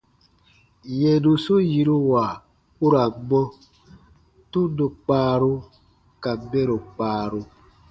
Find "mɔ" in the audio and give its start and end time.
3.29-3.41